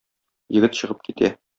Егет 0.59 0.79
чыгып 0.81 1.07
китә. 1.11 1.35